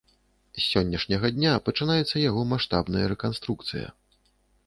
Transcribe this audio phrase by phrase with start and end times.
[0.59, 3.87] З сённяшняга дня пачынаецца яго маштабная рэканструкцыя.